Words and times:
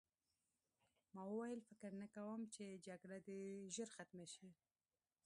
ما 1.13 1.23
وویل 1.27 1.59
فکر 1.69 1.91
نه 2.01 2.07
کوم 2.15 2.39
چې 2.53 2.65
جګړه 2.87 3.17
دې 3.27 3.41
ژر 3.75 3.89
ختمه 3.95 4.27
شي 4.33 4.49